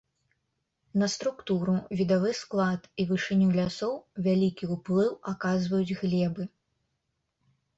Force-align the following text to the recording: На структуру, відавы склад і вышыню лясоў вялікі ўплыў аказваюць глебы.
На 1.01 1.07
структуру, 1.15 1.75
відавы 1.99 2.31
склад 2.39 2.81
і 3.03 3.05
вышыню 3.11 3.47
лясоў 3.59 3.93
вялікі 4.29 4.71
ўплыў 4.75 5.11
аказваюць 5.33 5.97
глебы. 6.01 6.43